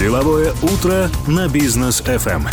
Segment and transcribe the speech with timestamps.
[0.00, 2.48] Деловое утро на бизнес FM.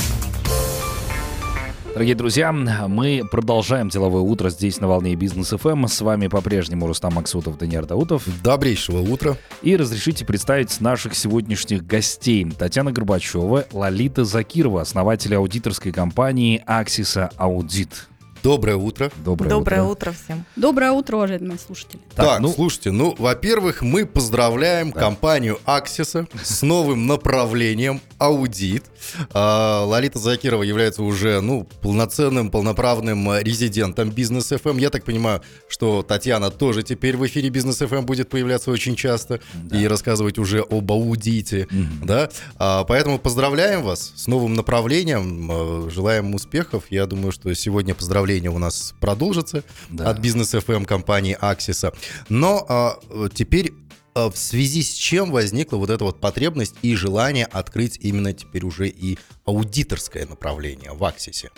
[1.93, 5.85] Дорогие друзья, мы продолжаем деловое утро здесь на волне бизнес ФМ.
[5.85, 8.25] С вами по-прежнему Рустам Максутов, Даниил Даутов.
[8.43, 9.37] Добрейшего утра.
[9.61, 12.43] И разрешите представить наших сегодняшних гостей.
[12.51, 18.09] Татьяна Горбачева, Лолита Закирова, основатель аудиторской компании Аксиса Аудит.
[18.47, 19.11] Доброе утро.
[19.25, 19.91] Доброе, Доброе утро.
[19.91, 20.45] утро всем.
[20.55, 21.99] Доброе утро, уважаемые слушатели.
[22.15, 22.53] Так, так ну...
[22.53, 25.01] слушайте, ну, во-первых, мы поздравляем да.
[25.01, 28.85] компанию Аксиса с новым направлением аудит.
[29.33, 34.71] А, Лолита Закирова является уже, ну, полноценным, полноправным резидентом Бизнес FM.
[34.71, 34.77] Эм.
[34.77, 38.95] Я так понимаю, что Татьяна тоже теперь в эфире Бизнес FM эм будет появляться очень
[38.95, 39.77] часто да.
[39.77, 42.29] и рассказывать уже об аудите, mm да.
[42.57, 46.85] А, поэтому поздравляем вас с новым направлением, а, желаем успехов.
[46.89, 47.93] Я думаю, что сегодня
[48.37, 50.09] поздравления у нас продолжатся да.
[50.09, 51.93] от Бизнес FM эм компании Аксиса.
[52.29, 52.99] Но а,
[53.33, 53.73] теперь
[54.13, 58.65] а, в связи с чем возникла вот эта вот потребность и желание открыть именно теперь
[58.65, 61.49] уже и аудиторское направление в Аксисе?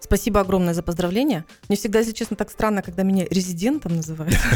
[0.00, 1.44] Спасибо огромное за поздравления.
[1.68, 4.36] Мне всегда, если честно, так странно, когда меня резидентом называют.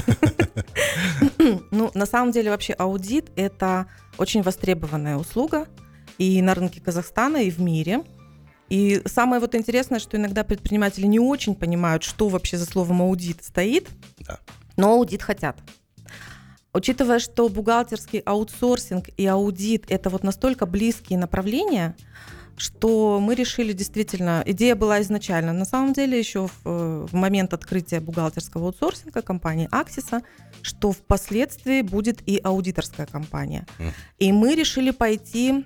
[1.70, 3.86] Ну, на самом деле, вообще аудит– это
[4.18, 5.66] очень востребованная услуга
[6.18, 8.02] и на рынке Казахстана, и в мире.
[8.68, 13.44] И самое вот интересное, что иногда предприниматели не очень понимают, что вообще за словом аудит
[13.44, 13.88] стоит,
[14.76, 15.58] но аудит хотят.
[16.72, 21.94] Учитывая, что бухгалтерский аутсорсинг и аудит– это вот настолько близкие направления,
[22.56, 28.00] что мы решили действительно, идея была изначально, на самом деле еще в, в момент открытия
[28.00, 30.22] бухгалтерского аутсорсинга компании Аксиса,
[30.62, 33.66] что впоследствии будет и аудиторская компания.
[34.18, 35.64] И мы решили пойти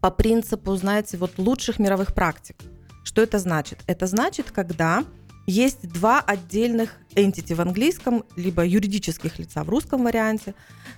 [0.00, 2.56] по принципу, знаете, вот лучших мировых практик.
[3.04, 3.80] Что это значит?
[3.86, 5.04] Это значит, когда
[5.46, 10.54] есть два отдельных entity в английском, либо юридических лица в русском варианте,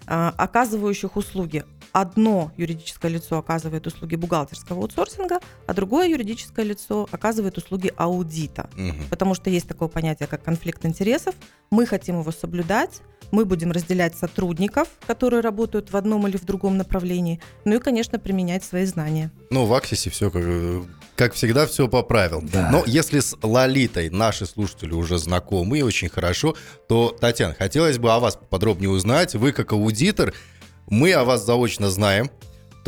[0.06, 1.64] а, оказывающих услуги.
[1.92, 8.70] Одно юридическое лицо оказывает услуги бухгалтерского аутсорсинга, а другое юридическое лицо оказывает услуги аудита.
[8.74, 9.08] Угу.
[9.10, 11.34] Потому что есть такое понятие, как конфликт интересов.
[11.70, 13.02] Мы хотим его соблюдать.
[13.30, 18.18] Мы будем разделять сотрудников, которые работают в одном или в другом направлении, ну и, конечно,
[18.18, 19.30] применять свои знания.
[19.50, 20.44] Ну, в Аксисе все как,
[21.14, 22.48] как всегда, все по правилам.
[22.52, 22.70] Да.
[22.70, 26.56] Но если с Лолитой наши слушатели уже знакомы и очень хорошо,
[26.88, 29.34] то, Татьяна, хотелось бы о вас подробнее узнать.
[29.34, 30.32] Вы как аудитор,
[30.88, 32.30] мы о вас заочно знаем,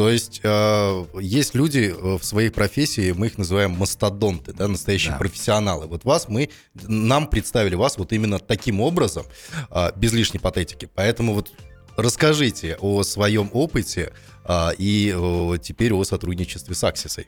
[0.01, 5.13] то есть э, есть люди э, в своей профессии, мы их называем мастодонты, да, настоящие
[5.13, 5.19] да.
[5.19, 5.89] профессионалы.
[5.89, 9.27] Вот вас мы, нам представили вас вот именно таким образом,
[9.71, 10.89] э, без лишней патетики.
[10.95, 11.53] Поэтому вот
[11.99, 14.15] расскажите о своем опыте
[14.47, 17.27] э, и э, теперь о сотрудничестве с Аксисой.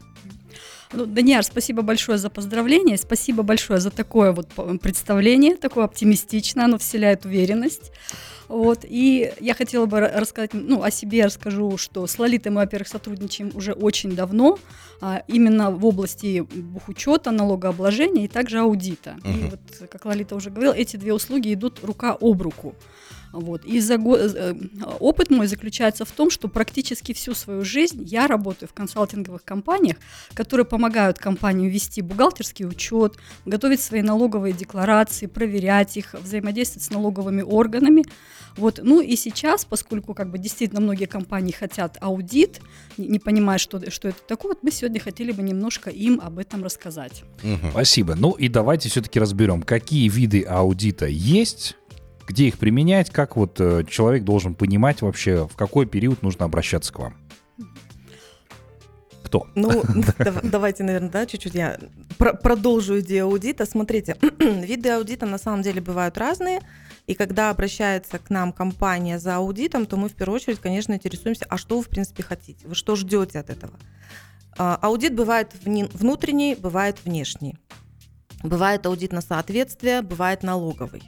[0.93, 4.49] Ну, Даниар, спасибо большое за поздравление, спасибо большое за такое вот
[4.81, 7.93] представление, такое оптимистичное, оно вселяет уверенность.
[8.49, 12.89] Вот, и я хотела бы рассказать, ну, о себе расскажу, что с Лолитой мы, во-первых,
[12.89, 14.59] сотрудничаем уже очень давно,
[15.01, 19.17] а, именно в области бухучета, налогообложения и также аудита.
[19.23, 19.47] Uh-huh.
[19.47, 22.75] И вот, как Лолита уже говорила, эти две услуги идут рука об руку.
[23.33, 23.65] Вот.
[23.65, 24.17] И за го...
[24.17, 24.55] Э,
[25.01, 29.97] опыт мой заключается в том, что практически всю свою жизнь я работаю в консалтинговых компаниях,
[30.35, 33.17] которые помогают компании вести бухгалтерский учет,
[33.47, 38.05] готовить свои налоговые декларации, проверять их, взаимодействовать с налоговыми органами.
[38.57, 38.81] Вот.
[38.83, 42.61] Ну и сейчас, поскольку как бы действительно многие компании хотят аудит,
[42.99, 46.39] не, не понимая, что, что это такое, вот мы сегодня хотели бы немножко им об
[46.39, 47.25] этом рассказать.
[47.43, 47.71] Угу.
[47.71, 48.15] Спасибо.
[48.15, 51.77] Ну и давайте все-таки разберем, какие виды аудита есть,
[52.33, 56.91] где их применять, как вот э, человек должен понимать вообще, в какой период нужно обращаться
[56.91, 57.15] к вам?
[59.23, 59.47] Кто?
[59.55, 59.83] Ну,
[60.43, 61.79] давайте, наверное, да, чуть-чуть я
[62.17, 63.67] продолжу идею аудита.
[63.67, 66.61] Смотрите, виды аудита на самом деле бывают разные.
[67.07, 71.45] И когда обращается к нам компания за аудитом, то мы в первую очередь, конечно, интересуемся,
[71.51, 72.67] а что вы, в принципе, хотите?
[72.67, 73.75] Вы что ждете от этого?
[74.57, 77.59] А, аудит бывает внутренний, бывает внешний.
[78.43, 81.03] Бывает аудит на соответствие, бывает налоговый.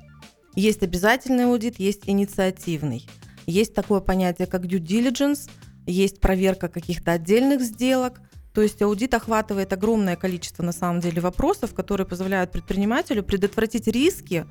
[0.55, 3.07] Есть обязательный аудит, есть инициативный.
[3.47, 5.51] Есть такое понятие, как due diligence,
[5.87, 8.21] есть проверка каких-то отдельных сделок.
[8.53, 14.47] То есть аудит охватывает огромное количество, на самом деле, вопросов, которые позволяют предпринимателю предотвратить риски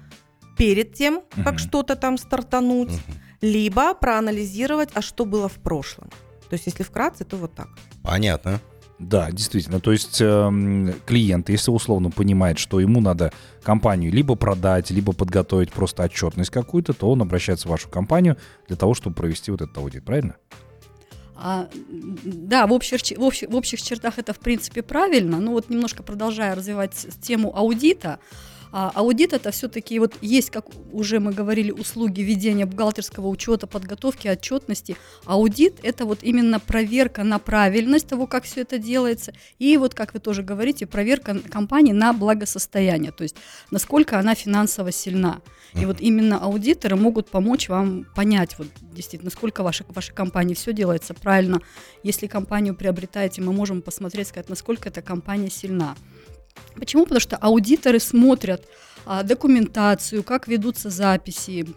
[0.57, 1.57] перед тем, как uh-huh.
[1.57, 3.13] что-то там стартануть, uh-huh.
[3.41, 6.09] либо проанализировать, а что было в прошлом.
[6.49, 7.69] То есть, если вкратце, то вот так.
[8.03, 8.59] Понятно.
[8.99, 9.79] Да, действительно.
[9.79, 15.71] То есть э, клиент, если условно понимает, что ему надо компанию либо продать, либо подготовить
[15.71, 18.37] просто отчетность какую-то, то он обращается в вашу компанию
[18.67, 20.35] для того, чтобы провести вот этот аудит, правильно?
[21.35, 21.67] А,
[22.23, 26.03] да, в общих, в, общих, в общих чертах это в принципе правильно, но вот немножко
[26.03, 28.19] продолжая развивать тему аудита,
[28.75, 34.27] А аудит это все-таки вот есть, как уже мы говорили, услуги ведения бухгалтерского учета, подготовки,
[34.27, 34.97] отчетности.
[35.25, 40.15] Аудит это вот именно проверка на правильность того, как все это делается, и вот, как
[40.15, 43.35] вы тоже говорите, проверка компании на благосостояние, то есть
[43.69, 45.41] насколько она финансово сильна.
[45.75, 50.73] И вот именно аудиторы могут помочь вам понять, вот действительно, насколько ваша, ваша компания все
[50.73, 51.61] делается правильно.
[52.01, 55.95] Если компанию приобретаете, мы можем посмотреть, сказать, насколько эта компания сильна.
[56.75, 57.03] Почему?
[57.03, 58.67] Потому что аудиторы смотрят
[59.05, 61.67] а, документацию, как ведутся записи,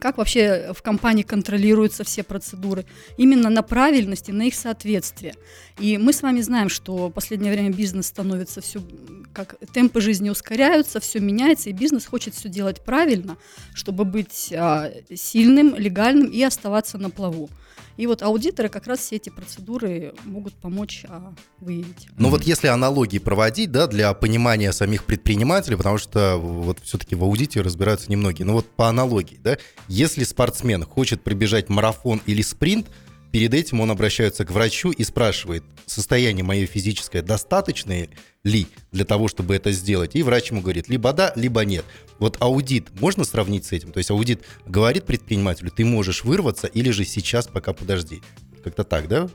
[0.00, 2.84] как вообще в компании контролируются все процедуры,
[3.16, 5.34] именно на правильности, на их соответствие.
[5.78, 8.80] И мы с вами знаем, что в последнее время бизнес становится все,
[9.32, 13.36] как темпы жизни ускоряются, все меняется, и бизнес хочет все делать правильно,
[13.74, 17.50] чтобы быть а, сильным, легальным и оставаться на плаву.
[17.96, 22.08] И вот аудиторы как раз все эти процедуры могут помочь а, выявить.
[22.18, 27.22] Ну вот если аналогии проводить, да, для понимания самих предпринимателей, потому что вот все-таки в
[27.22, 32.88] аудите разбираются немногие, ну вот по аналогии, да, если спортсмен хочет пробежать марафон или спринт,
[33.32, 38.08] перед этим он обращается к врачу и спрашивает, состояние мое физическое достаточное
[38.44, 40.14] ли для того, чтобы это сделать.
[40.14, 41.84] И врач ему говорит, либо да, либо нет.
[42.18, 43.92] Вот аудит можно сравнить с этим?
[43.92, 48.22] То есть аудит говорит предпринимателю, ты можешь вырваться или же сейчас пока подожди.
[48.62, 49.28] Как-то так, да?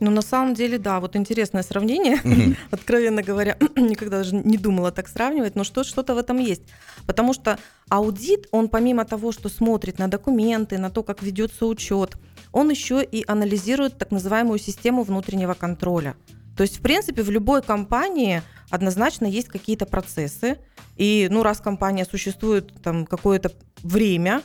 [0.00, 2.56] Ну, на самом деле, да, вот интересное сравнение.
[2.70, 6.62] Откровенно говоря, никогда даже не думала так сравнивать, но что, что-то в этом есть.
[7.06, 7.58] Потому что
[7.88, 12.16] аудит, он помимо того, что смотрит на документы, на то, как ведется учет,
[12.52, 16.16] он еще и анализирует так называемую систему внутреннего контроля.
[16.56, 20.58] То есть, в принципе, в любой компании однозначно есть какие-то процессы.
[20.96, 23.50] И, ну, раз компания существует там какое-то
[23.82, 24.42] время,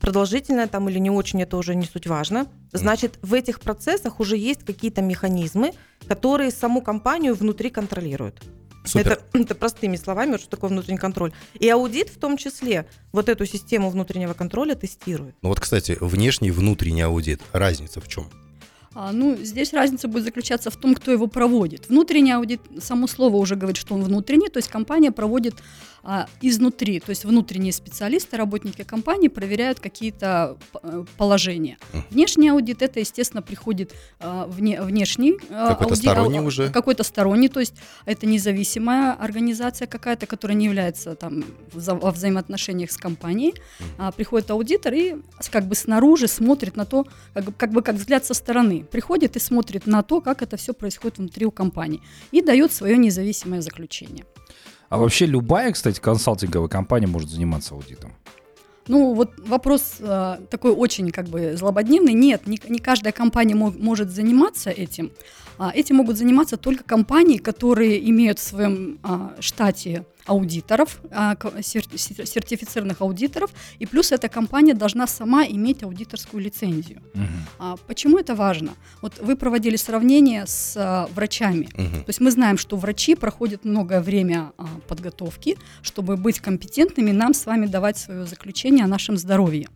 [0.00, 2.46] продолжительное там или не очень, это уже не суть важно.
[2.72, 5.72] Значит, в этих процессах уже есть какие-то механизмы,
[6.06, 8.42] которые саму компанию внутри контролируют.
[8.94, 11.32] Это, это простыми словами, что такое внутренний контроль.
[11.58, 15.34] И аудит в том числе вот эту систему внутреннего контроля тестирует.
[15.42, 17.40] Ну вот, кстати, внешний и внутренний аудит.
[17.52, 18.28] Разница в чем?
[18.94, 21.88] А, ну, здесь разница будет заключаться в том, кто его проводит.
[21.88, 25.54] Внутренний аудит, само слово уже говорит, что он внутренний, то есть компания проводит
[26.02, 31.78] а, изнутри, то есть внутренние специалисты, работники компании проверяют какие-то э, положения.
[32.10, 37.02] Внешний аудит это, естественно, приходит а, вне, внешний а, какой-то аудит, сторонний а, уже, какой-то
[37.02, 37.74] сторонний, то есть
[38.06, 43.54] это независимая организация какая-то, которая не является там во взаимоотношениях с компанией.
[43.98, 45.16] А, приходит аудитор и
[45.50, 49.40] как бы снаружи смотрит на то, как, как бы как взгляд со стороны, приходит и
[49.40, 52.00] смотрит на то, как это все происходит внутри у компании
[52.30, 54.24] и дает свое независимое заключение.
[54.88, 58.12] А вообще любая, кстати, консалтинговая компания может заниматься аудитом?
[58.86, 62.14] Ну, вот вопрос э, такой очень как бы злободневный.
[62.14, 65.12] Нет, не, не каждая компания мог, может заниматься этим.
[65.58, 73.00] А, этим могут заниматься только компании, которые имеют в своем а, штате аудиторов, а, сертифицированных
[73.00, 77.02] аудиторов, и плюс эта компания должна сама иметь аудиторскую лицензию.
[77.14, 77.78] Угу.
[77.86, 78.74] Почему это важно?
[79.02, 81.68] Вот вы проводили сравнение с а, врачами.
[81.74, 82.04] Угу.
[82.04, 84.52] То есть мы знаем, что врачи проходят многое время
[84.86, 89.68] подготовки, чтобы быть компетентными, нам с вами давать свое заключение о нашем здоровье.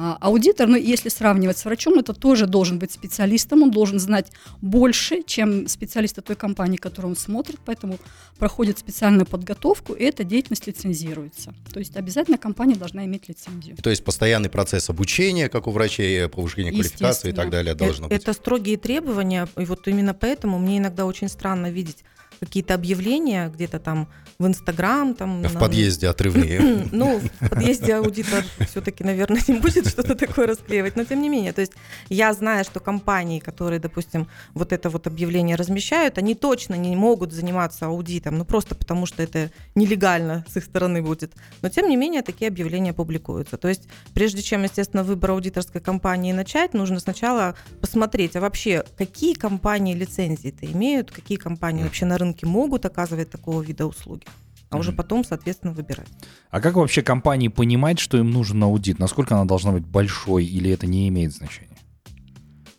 [0.00, 4.30] А, аудитор, ну, если сравнивать с врачом, это тоже должен быть специалистом, он должен знать
[4.60, 7.98] больше, чем специалисты той компании, которую он смотрит, поэтому
[8.38, 11.52] проходит специальную подготовку, и эта деятельность лицензируется.
[11.72, 13.76] То есть обязательно компания должна иметь лицензию.
[13.76, 18.14] То есть постоянный процесс обучения, как у врачей, повышения квалификации и так далее должно это,
[18.14, 18.22] быть.
[18.22, 22.04] Это строгие требования, и вот именно поэтому мне иногда очень странно видеть
[22.40, 25.14] какие-то объявления где-то там в Инстаграм.
[25.14, 25.60] Там, в на...
[25.60, 26.86] подъезде отрывные.
[26.98, 31.52] Ну, в подъезде аудитор все-таки, наверное, не будет что-то такое расклеивать, но тем не менее.
[31.52, 31.72] То есть
[32.08, 37.32] я знаю, что компании, которые, допустим, вот это вот объявление размещают, они точно не могут
[37.32, 41.32] заниматься аудитом, ну просто потому что это нелегально с их стороны будет.
[41.62, 43.56] Но тем не менее такие объявления публикуются.
[43.56, 49.34] То есть прежде чем, естественно, выбор аудиторской компании начать, нужно сначала посмотреть, а вообще какие
[49.34, 54.24] компании лицензии-то имеют, какие компании вообще на рынке рынке могут оказывать такого вида услуги
[54.70, 54.80] а mm-hmm.
[54.80, 56.08] уже потом, соответственно, выбирать.
[56.50, 58.98] А как вообще компании понимать, что им нужен аудит?
[58.98, 61.78] Насколько она должна быть большой или это не имеет значения?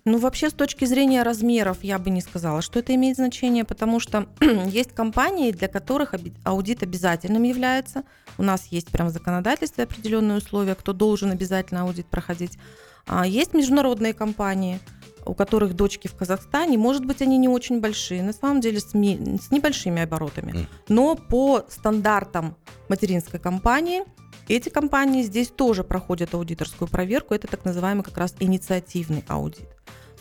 [0.06, 4.00] Ну, вообще, с точки зрения размеров, я бы не сказала, что это имеет значение, потому
[4.00, 4.27] что
[4.68, 6.13] есть компании, для которых
[6.44, 8.03] аудит обязательным является.
[8.38, 12.60] У нас есть прям в законодательстве определенные условия, кто должен обязательно аудит проходить.
[13.08, 14.79] А есть международные компании–
[15.25, 18.93] у которых дочки в Казахстане, может быть, они не очень большие, на самом деле с,
[18.93, 20.67] ми- с небольшими оборотами.
[20.88, 22.55] Но по стандартам
[22.88, 24.03] материнской компании
[24.47, 27.35] эти компании здесь тоже проходят аудиторскую проверку.
[27.35, 29.67] Это так называемый как раз инициативный аудит.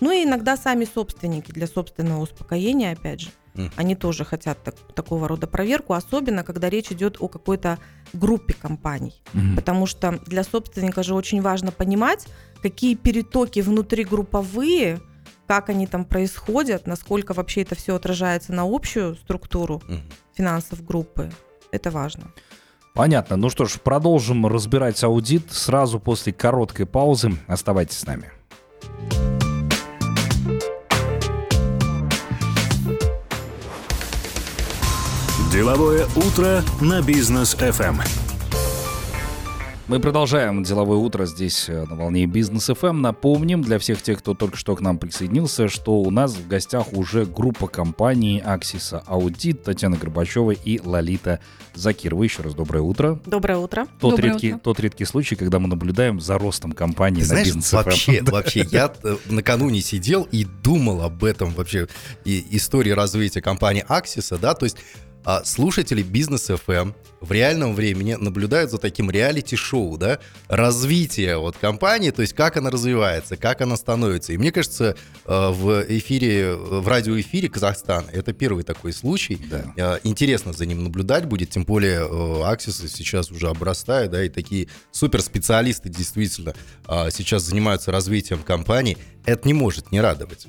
[0.01, 3.31] Ну и иногда сами собственники для собственного успокоения, опять же.
[3.77, 7.79] Они тоже хотят так- такого рода проверку, особенно когда речь идет о какой-то
[8.13, 9.23] группе компаний.
[9.33, 9.57] Мгм.
[9.57, 12.27] Потому что для собственника же очень важно понимать,
[12.63, 15.01] какие перетоки внутригрупповые,
[15.47, 20.03] как они там происходят, насколько вообще это все отражается на общую структуру Мгм.
[20.35, 21.31] финансов группы.
[21.73, 22.33] Это важно.
[22.95, 23.37] Понятно.
[23.37, 27.33] Ну что ж, продолжим разбирать аудит сразу после короткой паузы.
[27.47, 28.31] Оставайтесь с нами.
[35.59, 38.01] Деловое утро на бизнес FM.
[39.89, 42.93] Мы продолжаем деловое утро здесь э, на волне Бизнес FM.
[42.93, 46.93] Напомним для всех тех, кто только что к нам присоединился, что у нас в гостях
[46.93, 51.41] уже группа компаний Аксиса Аудит, Татьяна Горбачева и Лолита
[51.75, 52.23] Закирова.
[52.23, 53.19] Еще раз доброе утро.
[53.27, 53.87] Доброе утро.
[53.99, 54.61] Тот Доброе редкий, утро.
[54.63, 57.77] тот редкий случай, когда мы наблюдаем за ростом компании Ты на знаешь, бизнес FM.
[57.77, 61.89] вообще, вообще, я э, накануне сидел и думал об этом вообще,
[62.25, 64.77] и истории развития компании Аксиса, да, то есть
[65.29, 72.11] а, слушатели бизнес FM в реальном времени наблюдают за таким реалити-шоу, да, развитие вот компании,
[72.13, 74.33] то есть как она развивается, как она становится.
[74.33, 79.39] И мне кажется, э, в эфире, в радиоэфире Казахстана это первый такой случай.
[79.51, 79.65] Да.
[79.77, 84.31] Э, Интересно за ним наблюдать будет, тем более э, Аксис сейчас уже обрастает, да, и
[84.31, 86.55] такие суперспециалисты действительно
[87.11, 88.97] сейчас занимаются развитием компании.
[89.29, 90.47] Это не может не радовать.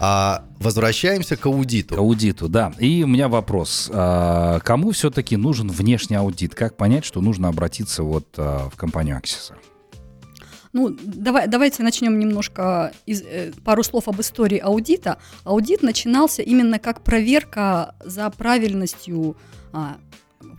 [0.00, 1.94] А, возвращаемся к аудиту.
[1.94, 2.72] К аудиту, да.
[2.80, 3.88] И у меня вопрос.
[3.92, 6.52] А, Кому все-таки нужен внешний аудит?
[6.52, 9.54] Как понять, что нужно обратиться вот а, в компанию Аксиса?
[10.72, 15.18] Ну, давай, давайте начнем немножко из, э, пару слов об истории аудита.
[15.44, 19.36] Аудит начинался именно как проверка за правильностью,
[19.72, 19.98] а,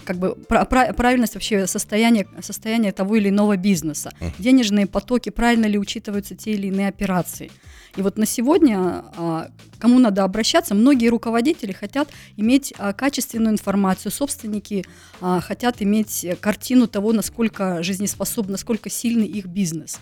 [0.06, 4.12] как бы пра- пра- правильность вообще состояния, состояния того или иного бизнеса.
[4.40, 7.52] Денежные потоки, правильно ли учитываются те или иные операции.
[7.96, 8.78] И вот на сегодня
[9.18, 10.76] а, кому надо обращаться?
[10.76, 14.86] Многие руководители хотят иметь а, качественную информацию, собственники
[15.20, 20.00] а, хотят иметь картину того, насколько жизнеспособен, насколько сильный их бизнес.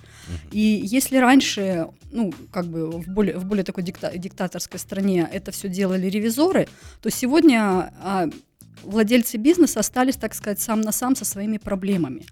[0.52, 5.52] И если раньше, ну, как бы в более, в более такой дикта- диктаторской стране это
[5.52, 6.68] все делали ревизоры,
[7.02, 7.94] то сегодня
[8.84, 12.26] владельцы бизнеса остались, так сказать, сам на сам со своими проблемами.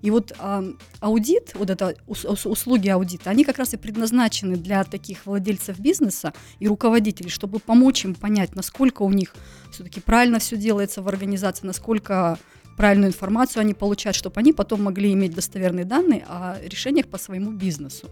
[0.00, 0.64] И вот а,
[1.00, 5.78] аудит, вот это ус- ус- услуги аудита, они как раз и предназначены для таких владельцев
[5.80, 9.34] бизнеса и руководителей, чтобы помочь им понять, насколько у них
[9.72, 12.38] все-таки правильно все делается в организации, насколько
[12.78, 17.50] правильную информацию они получают, чтобы они потом могли иметь достоверные данные о решениях по своему
[17.50, 18.08] бизнесу.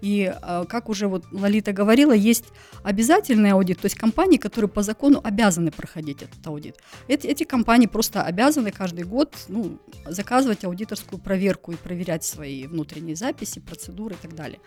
[0.00, 2.44] И э, как уже вот Лолита говорила, есть
[2.82, 6.76] обязательный аудит, то есть компании, которые по закону обязаны проходить этот аудит.
[7.08, 13.16] Эти, эти компании просто обязаны каждый год ну, заказывать аудиторскую проверку и проверять свои внутренние
[13.16, 14.60] записи, процедуры и так далее.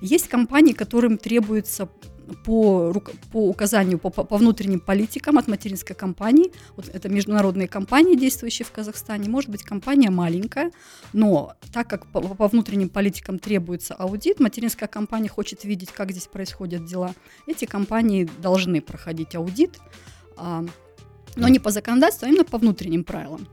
[0.00, 1.88] Есть компании, которым требуется
[2.44, 2.92] по,
[3.32, 8.72] по указанию, по, по- внутренним политикам от материнской компании, вот это международные компании, действующие в
[8.72, 10.72] Казахстане, может быть компания маленькая,
[11.12, 16.26] но так как по, по внутренним политикам требуется аудит, материнская компания хочет видеть, как здесь
[16.26, 17.14] происходят дела,
[17.46, 19.78] эти компании должны проходить аудит,
[20.36, 20.64] а,
[21.36, 23.46] но не по законодательству, а именно по внутренним правилам.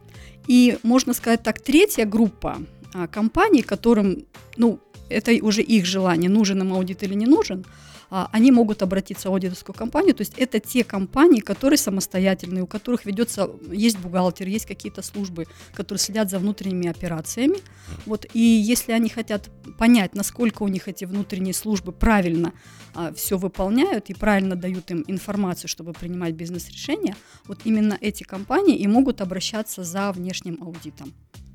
[0.48, 2.58] И можно сказать так, третья группа
[2.94, 4.26] а, компаний, которым,
[4.58, 7.66] ну, это уже их желание, нужен им аудит или не нужен,
[8.32, 10.14] они могут обратиться в аудиторскую компанию.
[10.14, 15.48] То есть это те компании, которые самостоятельные, у которых ведется, есть бухгалтер, есть какие-то службы,
[15.74, 17.58] которые следят за внутренними операциями.
[18.06, 22.54] Вот, и если они хотят понять, насколько у них эти внутренние службы правильно
[23.16, 27.16] все выполняют и правильно дают им информацию, чтобы принимать бизнес-решения,
[27.48, 31.14] вот именно эти компании и могут обращаться за внешним аудитом.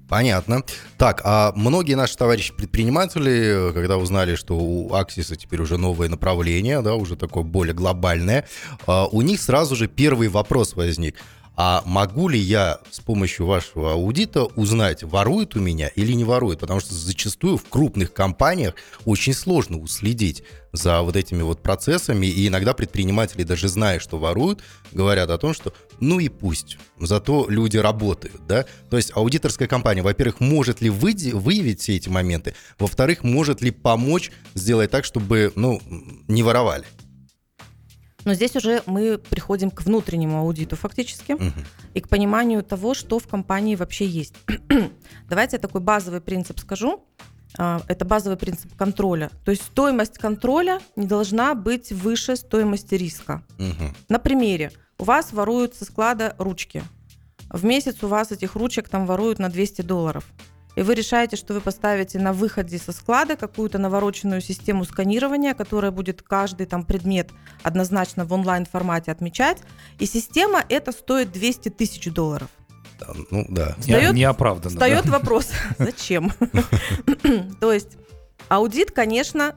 [0.09, 0.63] Понятно.
[0.97, 6.81] Так, а многие наши товарищи предприниматели, когда узнали, что у Аксиса теперь уже новое направление,
[6.81, 8.47] да, уже такое более глобальное,
[8.87, 11.17] а, у них сразу же первый вопрос возник.
[11.61, 16.61] А могу ли я с помощью вашего аудита узнать, ворует у меня или не ворует?
[16.61, 18.75] Потому что зачастую в крупных компаниях
[19.05, 24.63] очень сложно уследить за вот этими вот процессами, и иногда предприниматели, даже зная, что воруют,
[24.93, 28.65] говорят о том, что ну и пусть, зато люди работают, да?
[28.91, 33.71] То есть аудиторская компания, во-первых, может ли выйти, выявить все эти моменты, во-вторых, может ли
[33.71, 35.81] помочь сделать так, чтобы, ну,
[36.29, 36.85] не воровали?
[38.25, 41.65] Но здесь уже мы приходим к внутреннему аудиту фактически Мгм.
[41.95, 44.35] и к пониманию того, что в компании вообще есть.
[45.29, 47.05] Давайте я такой базовый принцип скажу.
[47.57, 49.31] А, Это базовый принцип контроля.
[49.45, 53.43] То есть стоимость контроля не должна быть выше стоимости риска.
[53.57, 53.97] Мгм.
[54.11, 54.73] На примере.
[54.99, 56.83] У вас воруют со склада ручки.
[57.51, 60.25] В месяц у вас этих ручек там воруют на 200 долларов.
[60.77, 65.91] и вы решаете, что вы поставите на выходе со склада какую-то навороченную систему сканирования, которая
[65.91, 67.31] будет каждый там предмет
[67.65, 69.59] однозначно в онлайн-формате отмечать,
[69.99, 72.49] и система это стоит 200 тысяч долларов.
[73.31, 73.75] Ну да.
[73.79, 74.71] Встает- Неоправданно.
[74.71, 75.11] Встает да.
[75.13, 76.33] вопрос, зачем?
[77.61, 77.97] То есть
[78.49, 79.57] аудит, конечно,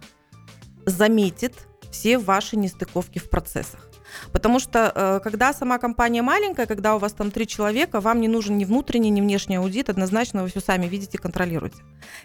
[0.85, 1.53] заметит
[1.91, 3.90] все ваши нестыковки в процессах.
[4.31, 8.27] Потому что э, когда сама компания маленькая, когда у вас там три человека, вам не
[8.27, 11.77] нужен ни внутренний, ни внешний аудит, однозначно вы все сами видите, контролируете.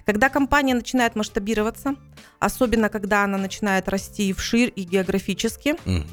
[0.05, 1.95] Когда компания начинает масштабироваться,
[2.39, 6.07] особенно когда она начинает расти и вширь, и географически, Мгм.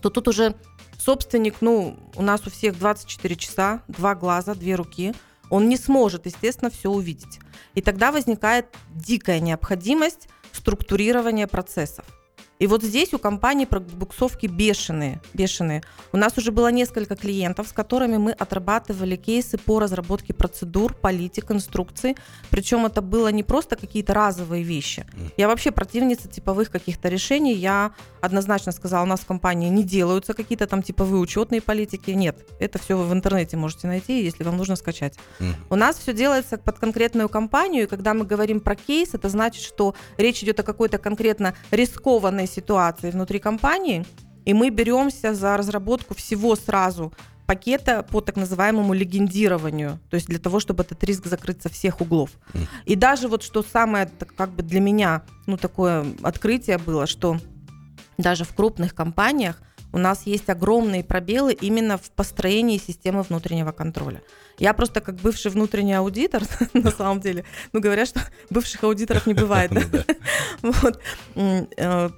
[0.00, 0.54] то тут уже
[0.98, 5.14] собственник, ну, у нас у всех 24 часа, два глаза, две руки,
[5.50, 7.40] он не сможет, естественно, все увидеть.
[7.74, 12.04] И тогда возникает дикая необходимость структурирования процессов.
[12.62, 15.82] И вот здесь у компании пробуксовки бешеные, бешеные.
[16.12, 21.50] У нас уже было несколько клиентов, с которыми мы отрабатывали кейсы по разработке процедур, политик,
[21.50, 22.16] инструкций.
[22.50, 25.04] Причем это было не просто какие-то разовые вещи.
[25.36, 27.52] Я вообще противница типовых каких-то решений.
[27.52, 32.12] Я однозначно сказала, у нас в компании не делаются какие-то там типовые учетные политики.
[32.12, 35.18] Нет, это все вы в интернете можете найти, если вам нужно скачать.
[35.68, 39.64] У нас все делается под конкретную компанию, и когда мы говорим про кейс, это значит,
[39.64, 44.04] что речь идет о какой-то конкретно рискованной ситуации внутри компании,
[44.44, 47.12] и мы беремся за разработку всего сразу
[47.46, 52.00] пакета по так называемому легендированию, то есть для того, чтобы этот риск закрыть со всех
[52.00, 52.30] углов.
[52.84, 57.38] И даже вот что самое как бы для меня, ну такое открытие было, что
[58.18, 59.60] даже в крупных компаниях
[59.92, 64.22] у нас есть огромные пробелы именно в построении системы внутреннего контроля.
[64.58, 66.42] Я просто как бывший внутренний аудитор,
[66.72, 69.72] на самом деле, ну говорят, что бывших аудиторов не бывает.
[70.62, 70.72] Ну.
[71.76, 72.14] Вот.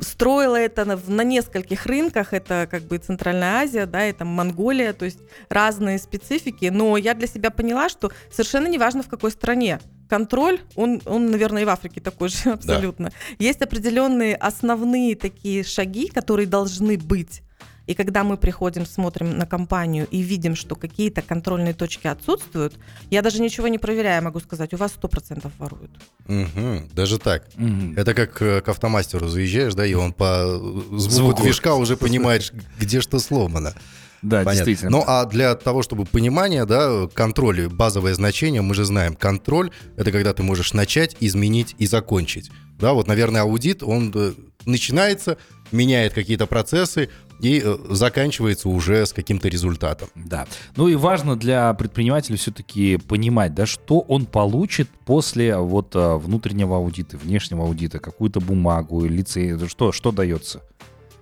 [0.00, 5.04] Строила это на, на нескольких рынках, это как бы Центральная Азия, да, это Монголия, то
[5.04, 10.60] есть разные специфики, но я для себя поняла, что совершенно неважно в какой стране, контроль,
[10.76, 13.12] он, он, наверное, и в Африке такой же абсолютно.
[13.38, 17.42] Есть определенные основные такие шаги, которые должны быть.
[17.86, 22.78] И когда мы приходим, смотрим на компанию и видим, что какие-то контрольные точки отсутствуют,
[23.10, 25.90] я даже ничего не проверяя могу сказать, у вас 100% воруют.
[26.26, 26.88] Мгм.
[26.92, 27.46] Даже так.
[27.56, 27.94] Мгм.
[27.96, 31.42] Это как э, к автомастеру заезжаешь, да, и он по звуку, Звуку.
[31.42, 33.74] движка уже понимает, где что сломано.
[34.22, 34.52] Да, Понятно.
[34.54, 34.90] действительно.
[34.90, 40.10] Ну а для того, чтобы понимание, да, контроль, базовое значение, мы же знаем, контроль это
[40.12, 42.50] когда ты можешь начать, изменить и закончить.
[42.78, 44.32] Да, вот, наверное, аудит, он э,
[44.64, 45.36] начинается,
[45.72, 50.08] меняет какие-то процессы и э, заканчивается уже с каким-то результатом.
[50.14, 50.46] Да.
[50.76, 56.76] Ну и важно для предпринимателя все-таки понимать, да, что он получит после вот а, внутреннего
[56.76, 60.62] аудита, внешнего аудита, какую-то бумагу, лицей, что, что дается.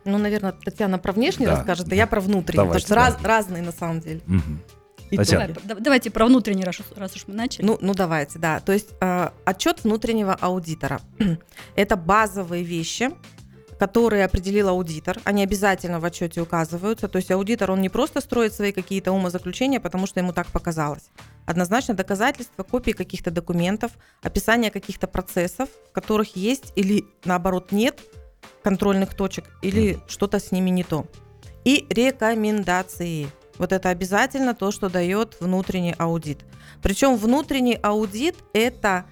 [0.05, 1.57] Ну, наверное, Татьяна про внешний Да.
[1.57, 3.29] расскажет, а я про внутренний, Давайте, потому что раз- да.
[3.29, 4.21] разные на самом деле.
[5.11, 7.67] То- Давай, да- давайте про внутренний, раз, уж- раз уж мы начали.
[7.67, 8.61] Ну, ну давайте, да.
[8.61, 11.01] То есть э, отчет внутреннего аудитора–
[11.77, 13.11] это базовые вещи,
[13.83, 15.19] которые определил аудитор.
[15.25, 17.09] Они обязательно в отчете указываются.
[17.09, 21.11] То есть аудитор, он не просто строит свои какие-то умозаключения, потому что ему так показалось.
[21.47, 23.91] Однозначно доказательства, копии каких-то документов,
[24.23, 27.99] описание каких-то процессов, в которых есть или наоборот нет
[28.63, 31.05] контрольных точек, или что-то с ними не то.
[31.65, 33.27] И рекомендации.
[33.59, 36.45] Вот это обязательно то, что дает внутренний аудит.
[36.83, 39.07] Причем внутренний аудит– это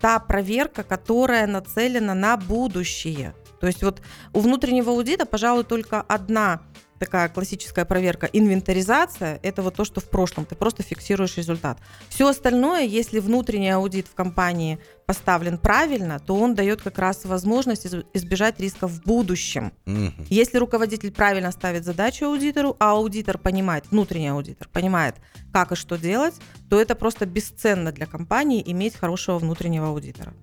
[0.00, 3.34] та проверка, которая нацелена на будущее.
[3.64, 4.02] То есть вот
[4.34, 6.60] у внутреннего аудита, пожалуй, только одна
[6.98, 11.78] такая классическая проверка инвентаризация это вот то, что в прошлом ты просто фиксируешь результат.
[12.10, 17.86] Все остальное, если внутренний аудит в компании поставлен правильно, то он дает как раз возможность
[17.86, 19.72] из- избежать рисков в будущем.
[19.86, 20.26] Мгм.
[20.28, 25.14] Если руководитель правильно ставит задачу аудитору, а аудитор понимает, внутренний аудитор понимает,
[25.54, 26.34] как и что делать,
[26.68, 30.34] то это просто бесценно для компании иметь хорошего внутреннего аудитора.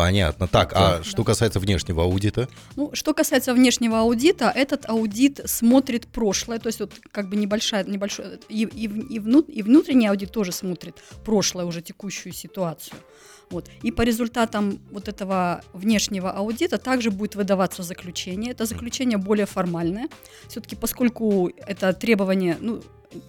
[0.00, 0.48] Понятно.
[0.48, 1.04] Так, а Да.
[1.04, 2.48] что касается внешнего аудита?
[2.76, 7.84] Ну, что касается внешнего аудита, этот аудит смотрит прошлое, то есть вот как бы небольшая,
[7.84, 12.96] небольшой, и, и, и, вну- и внутренний аудит тоже смотрит прошлое, уже текущую ситуацию.
[13.50, 13.68] Вот.
[13.82, 18.52] И по результатам вот этого внешнего аудита также будет выдаваться заключение.
[18.52, 20.08] Это заключение более формальное.
[20.48, 22.80] Все-таки поскольку это требование, ну,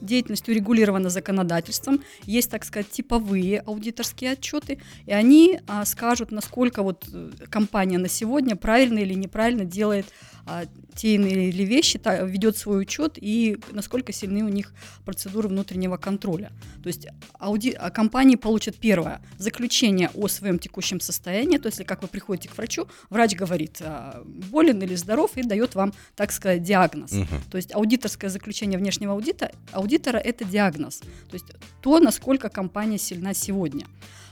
[0.02, 7.08] деятельность урегулирована законодательством, есть, так сказать, типовые аудиторские отчеты, и они а, скажут, насколько вот
[7.12, 10.06] э, компания на сегодня правильно или неправильно делает
[10.46, 10.64] а,
[10.96, 14.74] те иные вещи, та- ведет свой учет и насколько сильны у них
[15.06, 16.52] процедуры внутреннего контроля.
[16.84, 17.08] То есть
[17.40, 21.58] ауди- а компании получат первое заключение о своем текущем состоянии.
[21.58, 25.44] То есть, если как вы приходите к врачу, врач говорит, а, болен или здоров, и
[25.44, 27.12] дает вам, так сказать, диагноз.
[27.12, 27.28] Мгм.
[27.50, 31.00] То есть аудиторское заключение внешнего аудита, аудитора это диагноз.
[31.00, 31.46] То есть
[31.82, 33.88] то, насколько компания сильна сегодня.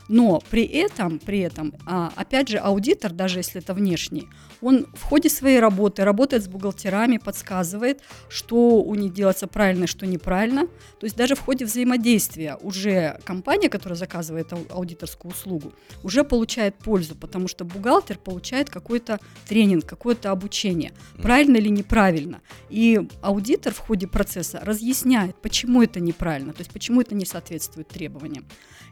[0.09, 4.27] Но при этом, при этом, а, опять же, аудитор, даже если это внешний,
[4.59, 10.07] он в ходе своей работы работает с бухгалтерами, подсказывает, что у них делается правильно, что
[10.07, 10.67] неправильно.
[10.99, 16.75] То есть даже в ходе взаимодействия уже компания, которая заказывает ау- аудиторскую услугу, уже получает
[16.75, 20.91] пользу, потому что бухгалтер получает какой-то тренинг, какое-то обучение,
[21.21, 22.41] правильно или неправильно.
[22.69, 27.87] И аудитор в ходе процесса разъясняет, почему это неправильно, то есть почему это не соответствует
[27.87, 28.47] требованиям.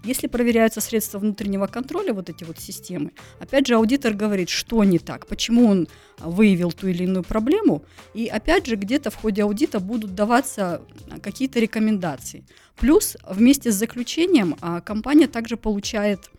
[0.07, 4.99] Если проверяются средства внутреннего контроля, вот эти вот системы, опять же аудитор говорит, что не
[4.99, 5.89] так, почему он
[6.19, 10.81] а, выявил ту или иную проблему, и опять же где-то в ходе аудита будут даваться
[11.11, 12.45] а, какие-то рекомендации.
[12.77, 16.31] Плюс вместе с заключением а, компания также получает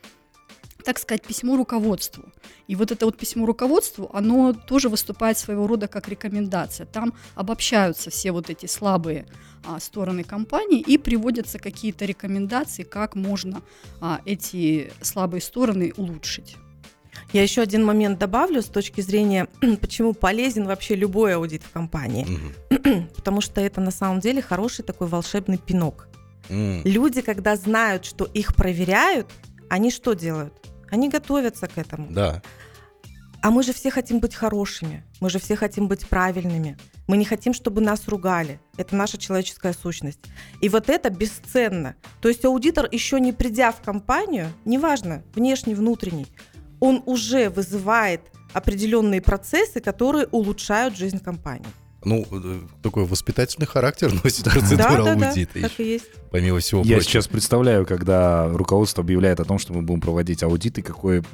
[0.85, 2.25] так сказать, письмо руководству.
[2.67, 6.87] И вот это вот письмо руководству, оно тоже выступает своего рода как рекомендация.
[6.87, 9.27] Там обобщаются все вот эти слабые
[9.67, 13.63] а, стороны компании и приводятся какие-то рекомендации, как можно
[14.01, 16.57] а, эти слабые стороны улучшить.
[17.33, 19.49] Я еще один момент добавлю с точки зрения,
[19.81, 22.27] почему полезен вообще любой аудит в компании.
[22.71, 23.09] Мгм.
[23.17, 26.09] Потому что это на самом деле хороший такой волшебный пинок.
[26.49, 26.83] М.
[26.85, 29.27] Люди, когда знают, что их проверяют,
[29.69, 30.55] они что делают?
[30.91, 32.09] Они готовятся к этому.
[32.11, 32.43] Да.
[33.41, 36.77] А мы же все хотим быть хорошими, мы же все хотим быть правильными.
[37.07, 38.61] Мы не хотим, чтобы нас ругали.
[38.77, 40.21] Это наша человеческая сущность.
[40.61, 41.95] И вот это бесценно.
[42.21, 46.27] То есть аудитор, еще не придя в компанию, неважно, внешний, внутренний,
[46.81, 51.69] он уже вызывает определенные процессы, которые улучшают жизнь компании.
[52.05, 55.61] Ну, э, такой воспитательный характер носит процедура да, да, аудита.
[55.61, 56.07] так еще, и есть.
[56.31, 57.11] Помимо всего Я прочего.
[57.11, 61.25] сейчас представляю, когда руководство объявляет о том, что мы будем проводить аудит, и какое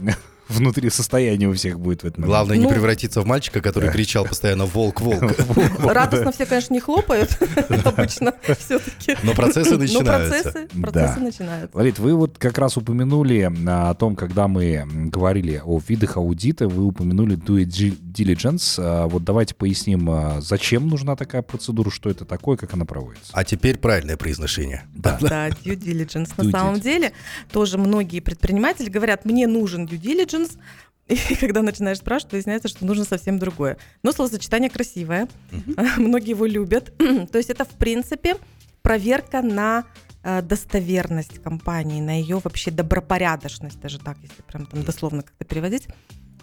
[0.49, 2.25] внутри состояние у всех будет в этом.
[2.25, 5.23] Главное не Ну- превратиться в мальчика, который кричал постоянно «волк, волк».
[5.79, 7.39] Радостно все, конечно, не хлопают
[7.85, 9.17] обычно все-таки.
[9.23, 10.43] Но процессы Но начинаются.
[10.43, 10.83] процессы, Да.
[10.91, 11.77] процессы начинаются.
[11.77, 16.69] Ларит, вы вот как раз упомянули а, о том, когда мы говорили о видах аудита,
[16.69, 18.77] вы упомянули due di- diligence.
[18.79, 23.31] А, Вот давайте поясним, а, зачем нужна такая процедура, что это такое, как она проводится.
[23.33, 24.85] А теперь правильное произношение.
[24.95, 25.19] Да.
[25.21, 26.31] Да, due diligence.
[26.37, 27.13] На самом деле,
[27.53, 30.34] тоже многие предприниматели говорят, мне нужен due diligence,
[31.09, 33.77] и когда начинаешь спрашивать, выясняется, что нужно совсем другое.
[34.03, 35.29] Но словосочетание красивое,
[35.97, 36.97] многие его любят.
[36.99, 38.37] То есть это, в принципе,
[38.83, 39.85] проверка на
[40.23, 45.89] э, достоверность компании, на ее вообще добропорядочность, даже так, если прям там дословно как-то переводить.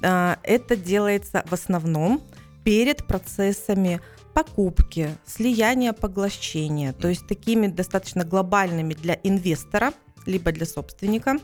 [0.04, 2.22] А, Это делается в основном
[2.64, 4.00] перед процессами
[4.34, 9.94] покупки, слияния, поглощения, то есть такими достаточно глобальными для инвестора,
[10.26, 11.38] либо для собственника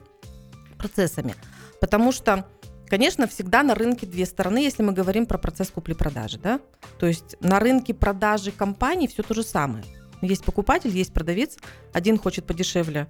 [0.78, 1.36] процессами.
[1.80, 2.46] Потому что,
[2.88, 6.40] конечно, всегда на рынке две стороны, если мы говорим про процесс купли-продажи.
[6.40, 6.60] Да?
[7.00, 9.84] То есть на рынке продажи компаний все то же самое.
[10.22, 11.58] Есть покупатель, есть продавец.
[11.94, 13.08] Один хочет подешевле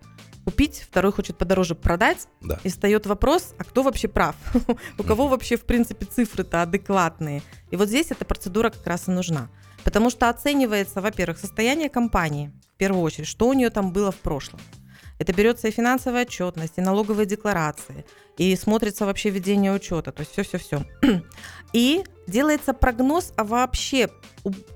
[0.47, 2.29] купить, второй хочет подороже продать.
[2.39, 2.57] Да.
[2.63, 4.33] И встает вопрос, а кто вообще прав?
[4.97, 7.41] У кого вообще, в принципе, цифры-то адекватные?
[7.69, 9.49] И вот здесь эта процедура как раз и нужна.
[9.83, 14.15] Потому что оценивается, во-первых, состояние компании, в первую очередь, что у нее там было в
[14.19, 14.61] прошлом.
[15.19, 18.05] Это берется и финансовая отчетность, и налоговые декларации,
[18.37, 20.85] и смотрится вообще ведение учета, то есть все-все-все.
[21.73, 24.09] И делается прогноз, а вообще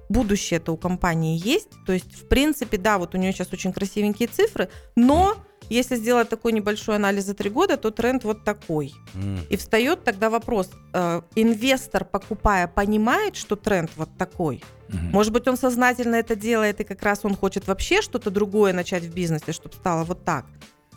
[0.10, 1.69] будущее-то у компании есть.
[1.86, 5.38] То есть, в принципе, да, вот у нее сейчас очень красивенькие цифры, но
[5.75, 8.93] если сделать такой небольшой анализ за три года, то тренд вот такой.
[9.15, 9.39] М.
[9.49, 14.63] И встает тогда вопрос, э, инвестор, покупая, понимает, что тренд вот такой?
[14.89, 15.12] Мгм.
[15.12, 19.03] Может быть, он сознательно это делает, и как раз он хочет вообще что-то другое начать
[19.03, 20.45] в бизнесе, чтобы стало вот так.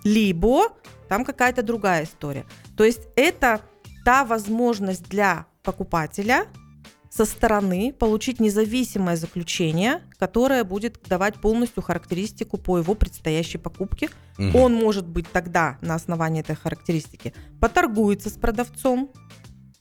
[0.03, 0.73] Либо
[1.09, 2.45] там какая-то другая история.
[2.77, 3.61] То есть это
[4.05, 6.47] та возможность для покупателя
[7.15, 14.09] со стороны получить независимое заключение, которое будет давать полностью характеристику по его предстоящей покупке.
[14.37, 14.57] Мгм.
[14.57, 19.13] Он может быть тогда на основании этой характеристики поторгуется с продавцом,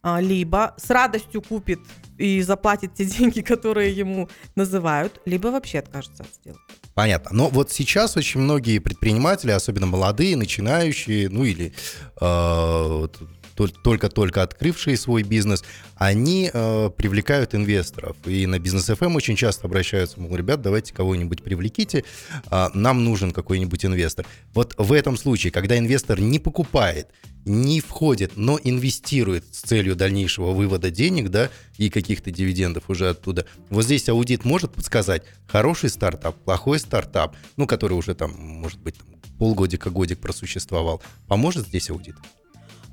[0.04, 1.80] а, либо с радостью купит
[2.19, 6.62] и заплатит те деньги, которые ему называют, либо вообще откажется от сделки.
[6.93, 7.32] Понятно.
[7.34, 11.74] Но вот сейчас очень многие предприниматели, особенно молодые, начинающие, ну или
[12.22, 13.08] э,
[13.55, 15.63] только-только открывшие свой бизнес,
[15.95, 18.15] они э, привлекают инвесторов.
[18.25, 22.03] И на бизнес FM очень часто обращаются, мол, ребят, давайте кого-нибудь привлеките,
[22.47, 24.25] а, нам нужен какой-нибудь инвестор.
[24.53, 27.09] Вот в этом случае, когда инвестор не покупает,
[27.45, 33.45] не входит, но инвестирует с целью дальнейшего вывода денег, да, и каких-то дивидендов уже оттуда.
[33.69, 38.95] Вот здесь аудит может подсказать хороший стартап, плохой стартап, ну, который уже там, может быть,
[38.97, 41.01] там, полгодика-годик просуществовал.
[41.27, 42.15] Поможет здесь аудит?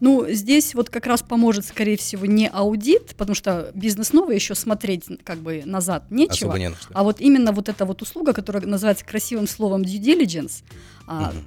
[0.01, 4.55] Ну, здесь вот как раз поможет, скорее всего, не аудит, потому что бизнес новый, еще
[4.55, 6.51] смотреть как бы назад нечего.
[6.53, 6.91] Особо не на что.
[6.95, 10.63] А вот именно вот эта вот услуга, которая называется красивым словом due diligence,
[11.07, 11.45] Мгм.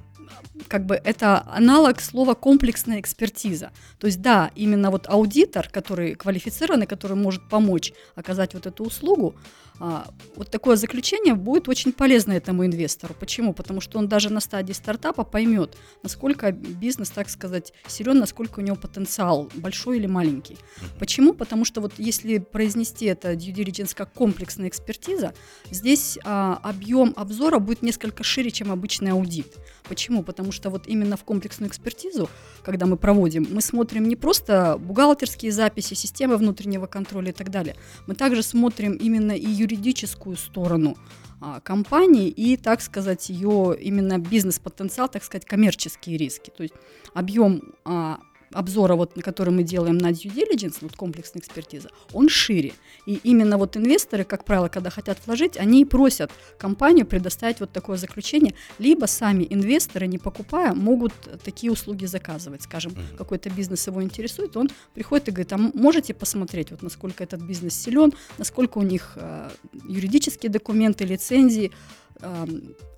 [0.68, 3.70] Как бы это аналог слова комплексная экспертиза.
[3.98, 9.34] То есть да, именно вот аудитор, который квалифицированный, который может помочь оказать вот эту услугу,
[9.80, 13.14] а, вот такое заключение будет очень полезно этому инвестору.
[13.18, 13.52] Почему?
[13.52, 18.62] Потому что он даже на стадии стартапа поймет, насколько бизнес, так сказать, силен, насколько у
[18.62, 20.58] него потенциал, большой или маленький.
[20.98, 21.34] Почему?
[21.34, 25.34] Потому что вот если произнести это due diligence как комплексная экспертиза,
[25.70, 29.56] здесь а, объем обзора будет несколько шире, чем обычный аудит.
[29.88, 30.22] Почему?
[30.24, 32.28] Потому что вот именно в комплексную экспертизу,
[32.62, 37.76] когда мы проводим, мы смотрим не просто бухгалтерские записи, системы внутреннего контроля и так далее.
[38.06, 40.96] Мы также смотрим именно и юридическую сторону
[41.40, 46.50] а, компании и, так сказать, ее именно бизнес-потенциал, так сказать, коммерческие риски.
[46.50, 46.74] То есть
[47.12, 48.20] объем а,
[48.54, 52.72] обзора, вот, который мы делаем на due diligence, вот комплексная экспертиза, он шире.
[53.06, 57.72] И именно вот инвесторы, как правило, когда хотят вложить, они и просят компанию предоставить вот
[57.72, 61.12] такое заключение, либо сами инвесторы, не покупая, могут
[61.44, 62.62] такие услуги заказывать.
[62.62, 63.16] Скажем, Мгм.
[63.18, 67.74] какой-то бизнес его интересует, он приходит и говорит, а можете посмотреть, вот насколько этот бизнес
[67.74, 69.50] силен, насколько у них э,
[69.88, 71.72] юридические документы, лицензии,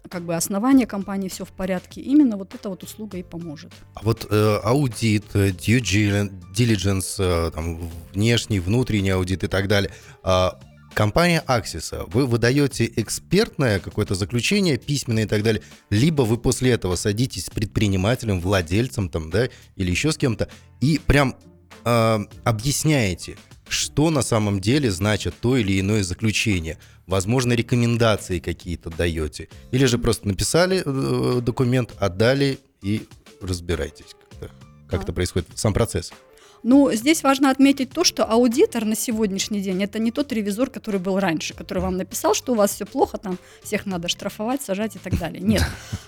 [0.08, 2.00] как бы основания компании, все в порядке.
[2.00, 3.72] Именно вот эта вот услуга и поможет.
[3.94, 9.68] А вот э, аудит, э, due dili- diligence, э, там, внешний, внутренний аудит и так
[9.68, 9.90] далее.
[10.22, 10.58] А,
[10.94, 16.96] компания Аксиса, вы выдаете экспертное какое-то заключение, письменное и так далее, либо вы после этого
[16.96, 20.48] садитесь с предпринимателем, владельцем там, да, или еще с кем-то,
[20.80, 21.36] и прям
[21.84, 23.36] э, объясняете,
[23.68, 26.78] что на самом деле значит то или иное заключение.
[27.06, 29.48] Возможно, рекомендации какие-то даете.
[29.70, 33.06] Или же просто написали э, документ, отдали и
[33.40, 34.14] разбирайтесь.
[34.30, 34.50] Как-то,
[34.88, 36.12] как это происходит, сам процесс.
[36.68, 40.98] Ну, здесь важно отметить то, что аудитор на сегодняшний день это не тот ревизор, который
[40.98, 44.96] был раньше, который вам написал, что у вас все плохо, там всех надо штрафовать, сажать
[44.96, 45.40] и так далее.
[45.40, 45.62] Нет.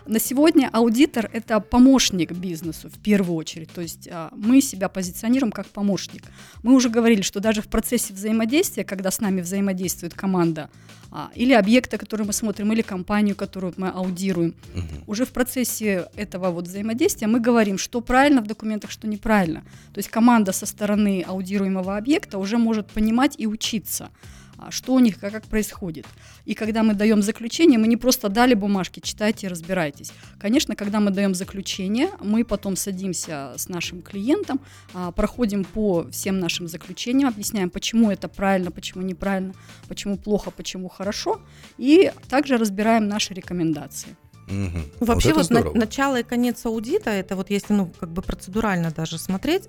[0.04, 3.70] На сегодня аудитор это помощник бизнесу в первую очередь.
[3.70, 6.24] То есть а, мы себя позиционируем как помощник.
[6.64, 10.70] Мы уже говорили, что даже в процессе взаимодействия, когда с нами взаимодействует команда,
[11.10, 15.04] а, или объекта, который мы смотрим, или компанию, которую мы аудируем, Мгм.
[15.06, 19.60] уже в процессе этого вот взаимодействия мы говорим, что правильно в документах, что неправильно.
[19.94, 24.10] То есть команда со стороны аудируемого объекта уже может понимать и учиться,
[24.58, 26.06] а, что у них, как, как происходит.
[26.44, 30.12] И когда мы даем заключение, мы не просто дали бумажки, читайте и разбирайтесь.
[30.38, 34.60] Конечно, когда мы даем заключение, мы потом садимся с нашим клиентом,
[34.94, 39.54] а, проходим по всем нашим заключениям, объясняем, почему это правильно, почему неправильно,
[39.88, 41.40] почему плохо, почему хорошо,
[41.76, 44.16] и также разбираем наши рекомендации.
[44.50, 44.82] Мгм.
[45.00, 48.90] Вообще это вот, на- начало и конец аудита, это вот если, ну, как бы процедурально
[48.90, 49.68] даже смотреть,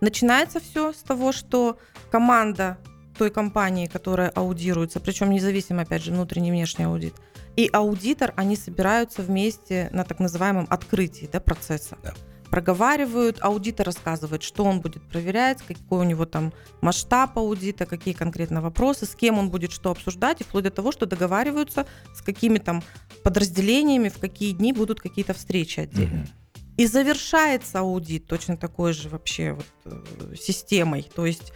[0.00, 1.78] начинается все с того, что
[2.10, 2.78] команда
[3.16, 7.14] той компании, которая аудируется, причем независимо, опять же, внутренний и внешний аудит,
[7.56, 11.98] и аудитор, они собираются вместе на так называемом открытии да, процесса.
[12.02, 12.14] Да.
[12.50, 18.60] Проговаривают, аудитор рассказывает, что он будет проверять, какой у него там масштаб аудита, какие конкретно
[18.60, 22.58] вопросы, с кем он будет что обсуждать, и вплоть до того, что договариваются с какими
[22.58, 22.82] там
[23.22, 26.20] подразделениями, в какие дни будут какие-то встречи отдельно.
[26.20, 26.39] Мгм.
[26.76, 31.10] И завершается аудит точно такой же вообще вот, э, системой.
[31.14, 31.52] То есть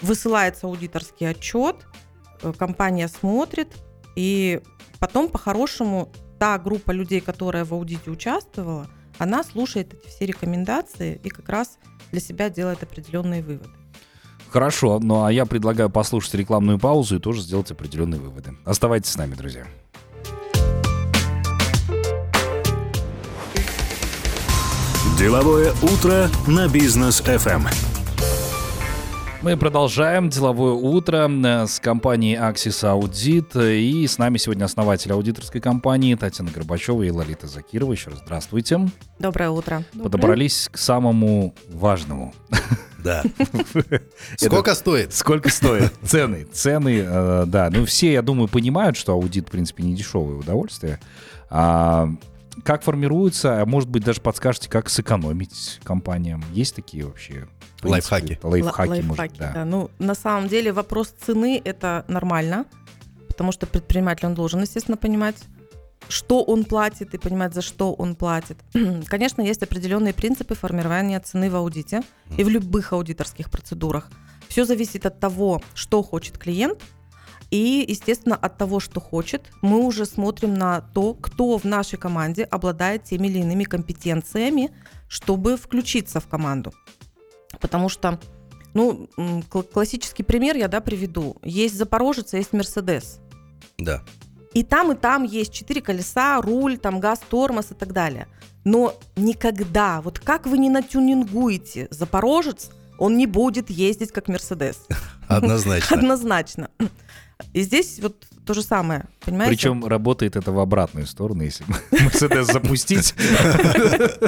[0.00, 1.86] высылается аудиторский отчет,
[2.42, 3.68] э, компания смотрит,
[4.16, 4.60] и
[4.98, 11.28] потом по-хорошему та группа людей, которая в аудите участвовала, она слушает эти все рекомендации и
[11.28, 11.78] как раз
[12.10, 13.70] для себя делает определенные выводы.
[14.50, 18.56] Хорошо, ну а я предлагаю послушать рекламную паузу и тоже сделать определенные выводы.
[18.64, 19.66] Оставайтесь с нами, друзья.
[25.18, 27.68] Деловое утро на бизнес FM.
[29.42, 33.78] Мы продолжаем деловое утро э, с компанией Axis Audit.
[33.78, 37.92] И с нами сегодня основатель аудиторской компании Татьяна Горбачева и Лолита Закирова.
[37.92, 38.88] Еще раз здравствуйте.
[39.20, 39.84] Доброе утро.
[40.02, 42.34] Подобрались к самому важному.
[42.98, 43.22] Да.
[44.36, 45.14] Сколько стоит?
[45.14, 45.92] Сколько стоит?
[46.02, 46.44] Цены.
[46.52, 47.70] Цены, э, да.
[47.70, 50.98] Ну, все, я думаю, понимают, что аудит, в принципе, не дешевое удовольствие.
[52.62, 56.44] Как формируется, а может быть, даже подскажете, как сэкономить компаниям?
[56.52, 57.48] Есть такие вообще?
[57.76, 58.40] в принципе, Лайфхаки.
[58.42, 59.52] Лайфхаки, Л- может, лайфхаки, да.
[59.52, 59.64] да.
[59.64, 62.64] Ну, на самом деле вопрос цены это нормально,
[63.28, 65.36] потому что предприниматель он должен, естественно, понимать,
[66.08, 68.58] что он платит и понимать, за что он платит.
[69.06, 72.02] Конечно, есть определенные принципы формирования цены в аудите
[72.36, 74.10] и в любых аудиторских процедурах.
[74.48, 76.80] Все зависит от того, что хочет клиент,
[77.54, 82.42] И, естественно, от того, что хочет, мы уже смотрим на то, кто в нашей команде
[82.42, 84.72] обладает теми или иными компетенциями,
[85.06, 86.72] чтобы включиться в команду.
[87.60, 88.18] Потому что,
[88.74, 89.08] ну,
[89.72, 91.36] классический пример я, да, приведу.
[91.44, 93.20] Есть Запорожец, а есть Мерседес.
[93.78, 94.02] Да.
[94.52, 98.26] И там, и там есть четыре колеса, руль, там газ, тормоз и так далее.
[98.64, 104.88] Но никогда, вот как вы не натюнингуете Запорожец, он не будет ездить как Мерседес.
[105.28, 105.96] Однозначно.
[105.96, 106.70] Однозначно.
[107.52, 109.56] И здесь вот то же самое, понимаете?
[109.56, 113.14] Причем работает это в обратную сторону, если Мерседес запустить.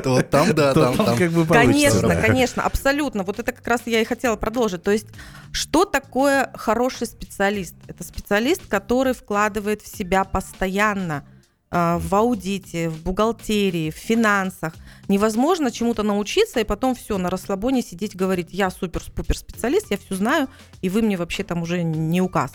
[0.03, 1.16] То там, да, там, там.
[1.16, 3.23] как бы Конечно, конечно, абсолютно.
[3.23, 4.83] Вот это как раз я и хотела продолжить.
[4.83, 5.07] То есть,
[5.53, 7.75] что такое хороший специалист?
[7.87, 11.25] Это специалист, который вкладывает в себя постоянно
[11.71, 14.75] а, в аудите, в бухгалтерии, в финансах.
[15.09, 20.14] Невозможно чему-то научиться и потом все на расслабоне сидеть говорить, я супер-пупер специалист, я все
[20.14, 20.49] знаю,
[20.81, 22.53] и вы мне вообще там уже не указ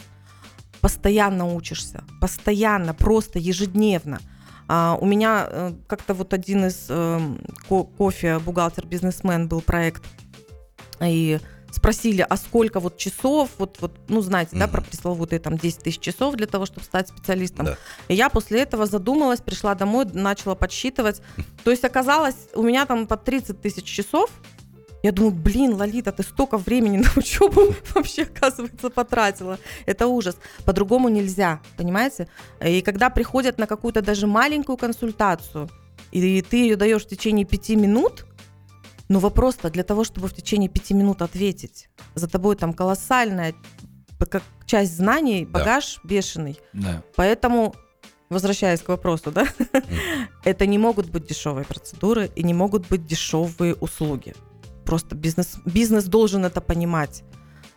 [0.81, 4.19] постоянно учишься, постоянно, просто ежедневно.
[4.67, 7.19] А, у меня э, как-то вот один из э,
[7.67, 10.03] ко- кофе бухгалтер-бизнесмен был проект,
[11.01, 11.39] и
[11.71, 14.59] спросили, а сколько вот часов, вот, вот ну, знаете, mm-hmm.
[14.59, 17.65] да, про пресловутые там 10 тысяч часов для того, чтобы стать специалистом.
[17.65, 17.77] Да.
[18.07, 21.21] И я после этого задумалась, пришла домой, начала подсчитывать.
[21.63, 24.29] То есть оказалось, у меня там по 30 тысяч часов,
[25.03, 29.57] я думаю, блин, Лолита, ты столько времени на учебу вообще, оказывается, потратила.
[29.85, 30.37] Это ужас.
[30.65, 32.27] По-другому нельзя, понимаете?
[32.63, 35.69] И когда приходят на какую-то даже маленькую консультацию,
[36.11, 38.25] и ты ее даешь в течение пяти минут,
[39.09, 43.53] но вопрос-то для того, чтобы в течение пяти минут ответить, за тобой там колоссальная
[44.29, 46.09] как часть знаний, багаж да.
[46.09, 46.59] бешеный.
[46.73, 47.01] Да.
[47.15, 47.73] Поэтому
[48.29, 50.27] возвращаясь к вопросу, да, mm.
[50.45, 54.33] это не могут быть дешевые процедуры и не могут быть дешевые услуги.
[54.91, 57.23] Просто бизнес, бизнес должен это понимать.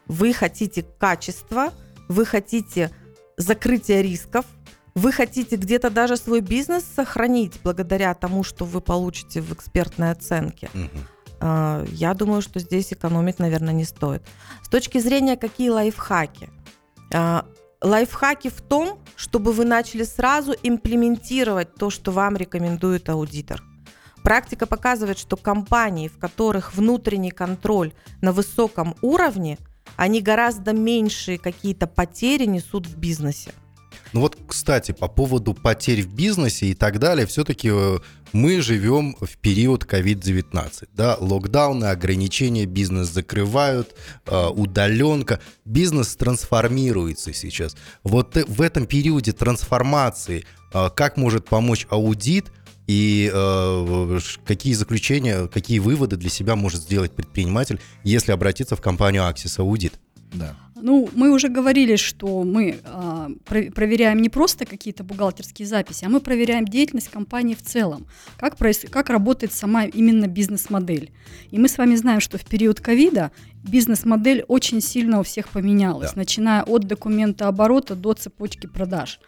[0.09, 1.73] Вы хотите качества,
[2.09, 2.91] вы хотите
[3.37, 4.45] закрытия рисков,
[4.97, 10.69] вы хотите где-то даже свой бизнес сохранить благодаря тому, что вы получите в экспертной оценке.
[10.75, 11.87] Угу.
[11.93, 14.25] Я думаю, что здесь экономить, наверное, не стоит.
[14.65, 16.51] С точки зрения, какие лайфхаки?
[17.13, 17.47] А,
[17.81, 23.63] лайфхаки в том, чтобы вы начали сразу имплементировать то, что вам рекомендует аудитор.
[24.25, 29.59] Практика показывает, что компании, в которых внутренний контроль на высоком уровне,
[29.97, 33.53] они гораздо меньшие какие-то потери несут в бизнесе.
[34.15, 37.99] Ну вот, кстати, по поводу потерь в бизнесе и так далее, все-таки э,
[38.33, 40.89] мы живем в период COVID-19.
[40.95, 41.19] Да?
[41.21, 45.39] Локдауны, ограничения, бизнес закрывают, э, удаленка.
[45.67, 47.77] Бизнес трансформируется сейчас.
[48.05, 52.51] Вот в этом периоде трансформации э, как может помочь аудит–
[52.87, 59.23] и э, какие заключения, какие выводы для себя может сделать предприниматель, если обратиться в компанию
[59.23, 59.93] Axis Audit?
[60.33, 60.57] Да.
[60.77, 66.11] Ну, мы уже говорили, что мы э, про- проверяем не просто какие-то бухгалтерские записи, а
[66.11, 71.11] мы проверяем деятельность компании в целом, как, проис- как работает сама именно бизнес-модель.
[71.51, 73.31] И мы с вами знаем, что в период ковида
[73.63, 76.21] бизнес-модель очень сильно у всех поменялась, да.
[76.21, 79.21] начиная от документа оборота до цепочки продаж.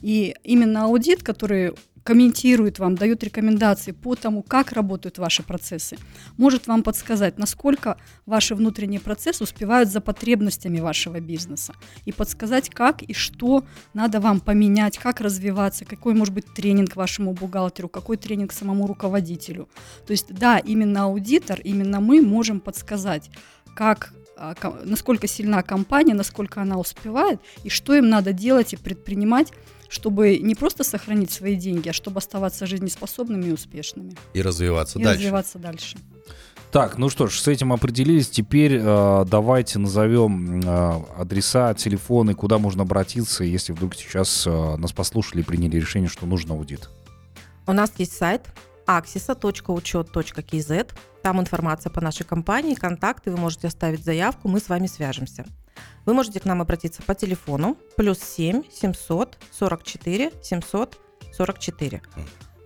[0.00, 5.96] И именно аудит, который комментирует вам, дает рекомендации по тому, как работают ваши процессы,
[6.36, 13.02] может вам подсказать, насколько ваши внутренние процессы успевают за потребностями вашего бизнеса и подсказать, как
[13.02, 13.64] и что
[13.94, 19.68] надо вам поменять, как развиваться, какой может быть тренинг вашему бухгалтеру, какой тренинг самому руководителю.
[20.06, 23.30] То есть да, именно аудитор, именно мы можем подсказать,
[23.74, 29.52] как а, насколько сильна компания, насколько она успевает, и что им надо делать и предпринимать,
[29.94, 34.16] чтобы не просто сохранить свои деньги, а чтобы оставаться жизнеспособными и успешными.
[34.32, 35.20] И развиваться и дальше.
[35.20, 35.96] развиваться дальше.
[36.72, 38.28] Так, ну что ж, с этим определились.
[38.28, 44.92] Теперь э, давайте назовем э, адреса, телефоны, куда можно обратиться, если вдруг сейчас э, нас
[44.92, 46.90] послушали и приняли решение, что нужен аудит.
[47.68, 48.42] У нас есть сайт
[48.86, 50.92] axisa.учет.kz.
[51.22, 55.46] Там информация по нашей компании, контакты, вы можете оставить заявку, мы с вами свяжемся.
[56.04, 62.02] Вы можете к нам обратиться по телефону плюс 7 700 44 744.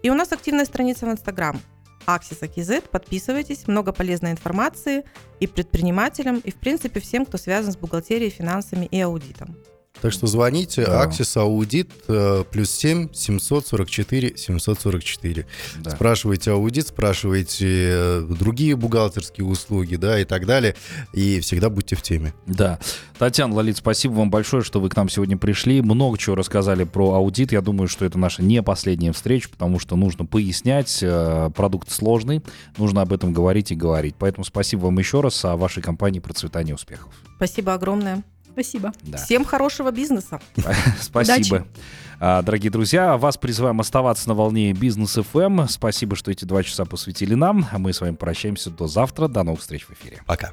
[0.02, 1.60] И у нас активная страница в Инстаграм
[2.06, 2.88] Аксиса KZ.
[2.88, 5.04] Подписывайтесь, много полезной информации
[5.40, 9.56] и предпринимателям, и в принципе всем, кто связан с бухгалтерией, финансами и аудитом.
[10.00, 11.04] Так что звоните, да.
[11.04, 15.46] Axis Аудит, э, плюс 7 744 744.
[15.78, 15.90] Да.
[15.90, 20.76] Спрашивайте аудит, спрашивайте э, другие бухгалтерские услуги, да, и так далее,
[21.12, 22.32] и всегда будьте в теме.
[22.46, 22.78] Да.
[23.18, 27.14] Татьяна Лолит, спасибо вам большое, что вы к нам сегодня пришли, много чего рассказали про
[27.14, 31.90] аудит, я думаю, что это наша не последняя встреча, потому что нужно пояснять, э, продукт
[31.90, 32.42] сложный,
[32.76, 36.70] нужно об этом говорить и говорить, поэтому спасибо вам еще раз, а вашей компании процветания
[36.70, 37.12] и успехов.
[37.36, 38.22] Спасибо огромное.
[38.58, 38.92] Спасибо.
[39.02, 39.18] Да.
[39.18, 40.40] Всем хорошего бизнеса.
[41.00, 41.64] Спасибо.
[42.18, 45.68] А, Дорогие друзья, вас призываем оставаться на волне Бизнес FM.
[45.68, 47.68] Спасибо, что эти два часа посвятили нам.
[47.70, 49.28] А мы с вами прощаемся до завтра.
[49.28, 50.22] До новых встреч в эфире.
[50.26, 50.50] Пока.